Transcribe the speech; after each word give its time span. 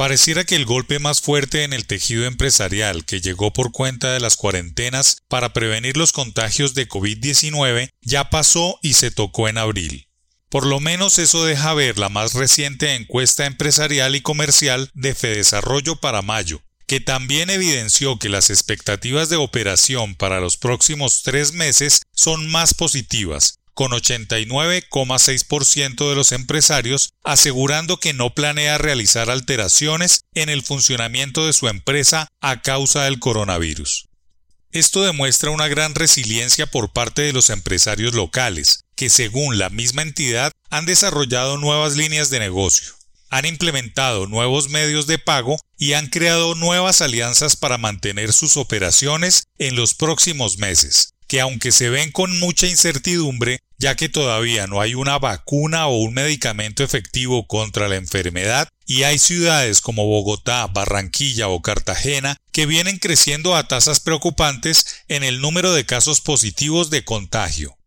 Pareciera 0.00 0.44
que 0.44 0.56
el 0.56 0.64
golpe 0.64 0.98
más 0.98 1.20
fuerte 1.20 1.62
en 1.62 1.74
el 1.74 1.86
tejido 1.86 2.24
empresarial 2.24 3.04
que 3.04 3.20
llegó 3.20 3.52
por 3.52 3.70
cuenta 3.70 4.14
de 4.14 4.18
las 4.18 4.34
cuarentenas 4.34 5.18
para 5.28 5.52
prevenir 5.52 5.98
los 5.98 6.12
contagios 6.12 6.72
de 6.72 6.88
COVID-19 6.88 7.90
ya 8.00 8.30
pasó 8.30 8.78
y 8.80 8.94
se 8.94 9.10
tocó 9.10 9.46
en 9.46 9.58
abril. 9.58 10.08
Por 10.48 10.64
lo 10.64 10.80
menos 10.80 11.18
eso 11.18 11.44
deja 11.44 11.74
ver 11.74 11.98
la 11.98 12.08
más 12.08 12.32
reciente 12.32 12.94
encuesta 12.94 13.44
empresarial 13.44 14.16
y 14.16 14.22
comercial 14.22 14.90
de 14.94 15.14
Fedesarrollo 15.14 15.96
para 15.96 16.22
mayo, 16.22 16.62
que 16.86 17.00
también 17.00 17.50
evidenció 17.50 18.18
que 18.18 18.30
las 18.30 18.48
expectativas 18.48 19.28
de 19.28 19.36
operación 19.36 20.14
para 20.14 20.40
los 20.40 20.56
próximos 20.56 21.20
tres 21.22 21.52
meses 21.52 22.00
son 22.14 22.50
más 22.50 22.72
positivas, 22.72 23.59
con 23.74 23.92
89,6% 23.92 26.08
de 26.08 26.14
los 26.14 26.32
empresarios 26.32 27.12
asegurando 27.24 27.98
que 27.98 28.12
no 28.12 28.34
planea 28.34 28.78
realizar 28.78 29.30
alteraciones 29.30 30.22
en 30.34 30.48
el 30.48 30.62
funcionamiento 30.62 31.46
de 31.46 31.52
su 31.52 31.68
empresa 31.68 32.28
a 32.40 32.62
causa 32.62 33.04
del 33.04 33.18
coronavirus. 33.18 34.06
Esto 34.72 35.02
demuestra 35.02 35.50
una 35.50 35.66
gran 35.66 35.94
resiliencia 35.94 36.66
por 36.66 36.92
parte 36.92 37.22
de 37.22 37.32
los 37.32 37.50
empresarios 37.50 38.14
locales, 38.14 38.84
que 38.94 39.10
según 39.10 39.58
la 39.58 39.68
misma 39.68 40.02
entidad 40.02 40.52
han 40.70 40.86
desarrollado 40.86 41.56
nuevas 41.56 41.96
líneas 41.96 42.30
de 42.30 42.38
negocio, 42.38 42.94
han 43.30 43.46
implementado 43.46 44.26
nuevos 44.26 44.68
medios 44.68 45.06
de 45.06 45.18
pago 45.18 45.56
y 45.78 45.94
han 45.94 46.08
creado 46.08 46.54
nuevas 46.54 47.00
alianzas 47.00 47.56
para 47.56 47.78
mantener 47.78 48.32
sus 48.32 48.56
operaciones 48.56 49.44
en 49.58 49.76
los 49.76 49.94
próximos 49.94 50.58
meses, 50.58 51.14
que 51.30 51.40
aunque 51.40 51.70
se 51.70 51.90
ven 51.90 52.10
con 52.10 52.40
mucha 52.40 52.66
incertidumbre, 52.66 53.60
ya 53.78 53.94
que 53.94 54.08
todavía 54.08 54.66
no 54.66 54.80
hay 54.80 54.96
una 54.96 55.16
vacuna 55.20 55.86
o 55.86 55.96
un 55.98 56.12
medicamento 56.12 56.82
efectivo 56.82 57.46
contra 57.46 57.86
la 57.86 57.94
enfermedad, 57.94 58.66
y 58.84 59.04
hay 59.04 59.16
ciudades 59.20 59.80
como 59.80 60.06
Bogotá, 60.06 60.66
Barranquilla 60.66 61.46
o 61.46 61.62
Cartagena 61.62 62.36
que 62.50 62.66
vienen 62.66 62.98
creciendo 62.98 63.54
a 63.54 63.68
tasas 63.68 64.00
preocupantes 64.00 65.04
en 65.06 65.22
el 65.22 65.40
número 65.40 65.72
de 65.72 65.86
casos 65.86 66.20
positivos 66.20 66.90
de 66.90 67.04
contagio. 67.04 67.78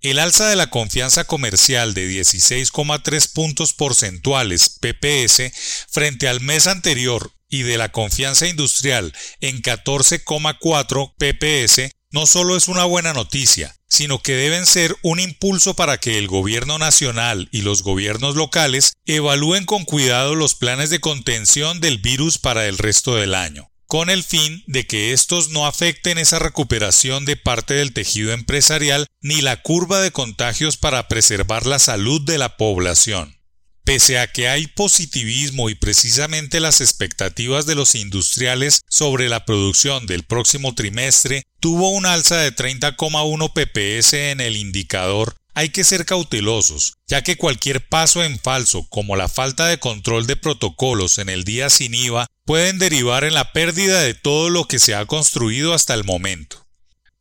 El 0.00 0.20
alza 0.20 0.48
de 0.48 0.54
la 0.54 0.70
confianza 0.70 1.24
comercial 1.24 1.94
de 1.94 2.08
16,3 2.08 3.32
puntos 3.32 3.72
porcentuales 3.72 4.68
PPS 4.68 5.50
frente 5.90 6.28
al 6.28 6.40
mes 6.40 6.68
anterior 6.68 7.32
y 7.48 7.62
de 7.62 7.76
la 7.76 7.90
confianza 7.90 8.46
industrial 8.46 9.12
en 9.40 9.62
14,4 9.62 11.12
PPS 11.18 11.92
no 12.14 12.26
solo 12.26 12.56
es 12.56 12.68
una 12.68 12.84
buena 12.84 13.12
noticia, 13.12 13.74
sino 13.88 14.22
que 14.22 14.36
deben 14.36 14.66
ser 14.66 14.94
un 15.02 15.18
impulso 15.18 15.74
para 15.74 15.98
que 15.98 16.16
el 16.16 16.28
gobierno 16.28 16.78
nacional 16.78 17.48
y 17.50 17.62
los 17.62 17.82
gobiernos 17.82 18.36
locales 18.36 18.92
evalúen 19.04 19.64
con 19.64 19.84
cuidado 19.84 20.36
los 20.36 20.54
planes 20.54 20.90
de 20.90 21.00
contención 21.00 21.80
del 21.80 21.98
virus 21.98 22.38
para 22.38 22.68
el 22.68 22.78
resto 22.78 23.16
del 23.16 23.34
año, 23.34 23.72
con 23.86 24.10
el 24.10 24.22
fin 24.22 24.62
de 24.68 24.86
que 24.86 25.12
estos 25.12 25.48
no 25.48 25.66
afecten 25.66 26.16
esa 26.18 26.38
recuperación 26.38 27.24
de 27.24 27.36
parte 27.36 27.74
del 27.74 27.92
tejido 27.92 28.32
empresarial 28.32 29.08
ni 29.20 29.40
la 29.40 29.60
curva 29.60 30.00
de 30.00 30.12
contagios 30.12 30.76
para 30.76 31.08
preservar 31.08 31.66
la 31.66 31.80
salud 31.80 32.20
de 32.20 32.38
la 32.38 32.56
población. 32.56 33.40
Pese 33.84 34.18
a 34.18 34.26
que 34.26 34.48
hay 34.48 34.66
positivismo 34.66 35.68
y 35.68 35.74
precisamente 35.74 36.58
las 36.58 36.80
expectativas 36.80 37.66
de 37.66 37.74
los 37.74 37.94
industriales 37.94 38.80
sobre 38.88 39.28
la 39.28 39.44
producción 39.44 40.06
del 40.06 40.22
próximo 40.22 40.74
trimestre 40.74 41.44
tuvo 41.60 41.90
un 41.90 42.06
alza 42.06 42.38
de 42.38 42.54
30,1 42.54 43.52
pps 43.52 44.14
en 44.14 44.40
el 44.40 44.56
indicador, 44.56 45.36
hay 45.54 45.68
que 45.68 45.84
ser 45.84 46.04
cautelosos, 46.04 46.94
ya 47.06 47.22
que 47.22 47.36
cualquier 47.36 47.86
paso 47.86 48.24
en 48.24 48.40
falso, 48.40 48.88
como 48.88 49.14
la 49.14 49.28
falta 49.28 49.66
de 49.66 49.78
control 49.78 50.26
de 50.26 50.36
protocolos 50.36 51.18
en 51.18 51.28
el 51.28 51.44
día 51.44 51.70
sin 51.70 51.94
IVA, 51.94 52.26
pueden 52.44 52.78
derivar 52.78 53.22
en 53.22 53.34
la 53.34 53.52
pérdida 53.52 54.00
de 54.00 54.14
todo 54.14 54.50
lo 54.50 54.66
que 54.66 54.80
se 54.80 54.94
ha 54.94 55.06
construido 55.06 55.72
hasta 55.72 55.94
el 55.94 56.04
momento. 56.04 56.66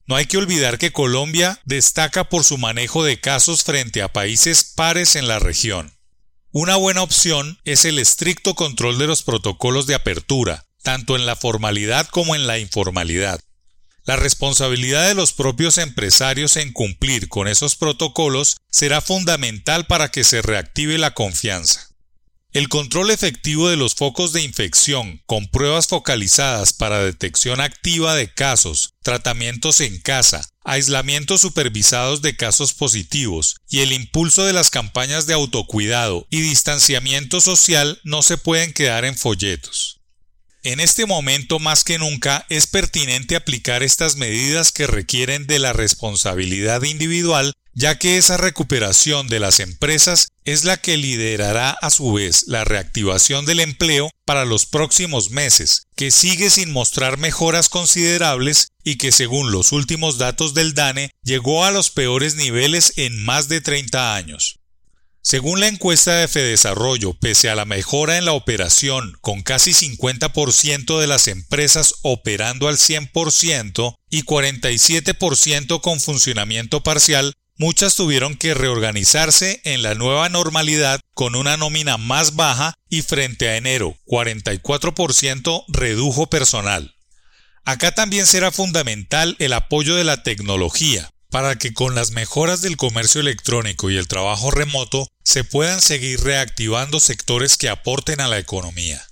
No 0.08 0.16
hay 0.16 0.26
que 0.26 0.38
olvidar 0.38 0.80
que 0.80 0.92
Colombia 0.92 1.62
destaca 1.64 2.28
por 2.28 2.44
su 2.44 2.58
manejo 2.58 3.04
de 3.04 3.20
casos 3.20 3.64
frente 3.64 4.02
a 4.02 4.12
países 4.12 4.64
pares 4.64 5.16
en 5.16 5.28
la 5.28 5.40
región. 5.40 5.93
Una 6.56 6.76
buena 6.76 7.02
opción 7.02 7.58
es 7.66 7.84
el 7.84 7.98
estricto 7.98 8.54
control 8.54 9.00
de 9.00 9.08
los 9.08 9.24
protocolos 9.24 9.88
de 9.88 9.96
apertura, 9.96 10.68
tanto 10.84 11.16
en 11.16 11.26
la 11.26 11.36
formalidad 11.36 12.08
como 12.10 12.36
en 12.36 12.46
la 12.46 12.60
informalidad. 12.60 13.40
La 14.04 14.18
responsabilidad 14.18 15.08
de 15.08 15.16
los 15.16 15.34
propios 15.34 15.80
empresarios 15.80 16.56
en 16.58 16.72
cumplir 16.72 17.28
con 17.28 17.48
esos 17.48 17.76
protocolos 17.76 18.58
será 18.70 19.02
fundamental 19.02 19.88
para 19.88 20.10
que 20.10 20.24
se 20.24 20.44
reactive 20.44 21.00
la 21.00 21.16
confianza. 21.16 21.90
El 22.54 22.70
control 22.70 23.10
efectivo 23.10 23.68
de 23.68 23.78
los 23.78 23.96
focos 23.96 24.32
de 24.32 24.44
infección 24.44 25.24
con 25.26 25.48
pruebas 25.48 25.88
focalizadas 25.88 26.72
para 26.72 27.04
detección 27.04 27.60
activa 27.60 28.14
de 28.14 28.32
casos, 28.32 28.94
tratamientos 29.02 29.82
en 29.82 30.00
casa, 30.00 30.48
aislamientos 30.64 31.42
supervisados 31.42 32.22
de 32.22 32.36
casos 32.36 32.76
positivos 32.76 33.56
y 33.68 33.80
el 33.80 33.92
impulso 33.92 34.44
de 34.44 34.54
las 34.54 34.70
campañas 34.70 35.26
de 35.26 35.34
autocuidado 35.34 36.28
y 36.30 36.42
distanciamiento 36.42 37.42
social 37.42 38.00
no 38.04 38.22
se 38.22 38.38
pueden 38.38 38.72
quedar 38.72 39.04
en 39.04 39.18
folletos. 39.18 40.03
En 40.64 40.80
este 40.80 41.06
momento 41.06 41.60
más 41.60 41.84
que 41.84 42.00
nunca 42.00 42.46
es 42.50 42.68
pertinente 42.68 43.36
aplicar 43.36 43.84
estas 43.84 44.16
medidas 44.16 44.72
que 44.72 44.88
requieren 44.88 45.46
de 45.46 45.60
la 45.60 45.74
responsabilidad 45.74 46.84
individual 46.84 47.54
ya 47.76 47.98
que 47.98 48.18
esa 48.18 48.38
recuperación 48.38 49.28
de 49.28 49.40
las 49.40 49.60
empresas 49.60 50.30
es 50.46 50.64
la 50.64 50.78
que 50.78 50.98
liderará 50.98 51.72
a 51.72 51.90
su 51.90 52.14
vez 52.14 52.46
la 52.48 52.64
reactivación 52.64 53.46
del 53.46 53.60
empleo 53.60 54.10
para 54.26 54.46
los 54.46 54.66
próximos 54.66 55.32
meses, 55.32 55.88
que 55.96 56.12
sigue 56.12 56.50
sin 56.50 56.72
mostrar 56.72 57.18
mejoras 57.18 57.70
considerables 57.70 58.70
y 58.84 58.98
que 58.98 59.12
según 59.12 59.52
los 59.52 59.72
últimos 59.72 60.18
datos 60.18 60.54
del 60.54 60.74
DANE 60.74 61.12
llegó 61.24 61.66
a 61.66 61.72
los 61.72 61.90
peores 61.90 62.36
niveles 62.36 62.94
en 62.98 63.24
más 63.24 63.48
de 63.48 63.62
30 63.62 64.16
años. 64.16 64.60
Según 65.26 65.62
la 65.62 65.70
encuesta 65.70 66.16
de 66.16 66.28
Fedesarrollo, 66.28 67.14
pese 67.14 67.50
a 67.50 67.56
la 67.56 67.64
mejora 67.64 68.18
en 68.18 68.26
la 68.26 68.34
operación, 68.34 69.18
con 69.22 69.42
casi 69.42 69.72
50% 69.72 71.00
de 71.00 71.08
las 71.08 71.30
empresas 71.30 71.96
operando 72.02 72.68
al 72.68 72.76
100% 72.76 73.96
y 74.10 74.24
47% 74.24 75.80
con 75.82 76.00
funcionamiento 76.02 76.84
parcial, 76.84 77.34
Muchas 77.56 77.96
tuvieron 77.96 78.36
que 78.36 78.56
reorganizarse 78.56 79.62
en 79.64 79.84
la 79.84 79.94
nueva 79.94 80.28
normalidad 80.28 81.00
con 81.14 81.36
una 81.36 81.56
nómina 81.56 81.98
más 81.98 82.36
baja 82.36 82.74
y 82.90 83.04
frente 83.04 83.48
a 83.48 83.58
enero 83.58 83.96
44% 84.08 85.64
redujo 85.68 86.28
personal. 86.32 86.96
Acá 87.64 87.94
también 87.94 88.26
será 88.26 88.52
fundamental 88.52 89.36
el 89.38 89.54
apoyo 89.54 89.96
de 89.96 90.04
la 90.04 90.24
tecnología 90.24 91.13
para 91.34 91.56
que 91.56 91.74
con 91.74 91.96
las 91.96 92.12
mejoras 92.12 92.62
del 92.62 92.78
comercio 92.78 93.20
electrónico 93.20 93.90
y 93.90 93.98
el 93.98 94.08
trabajo 94.08 94.52
remoto 94.52 95.08
se 95.24 95.44
puedan 95.44 95.82
seguir 95.82 96.22
reactivando 96.22 97.00
sectores 97.00 97.58
que 97.58 97.70
aporten 97.70 98.22
a 98.22 98.28
la 98.28 98.38
economía. 98.38 99.04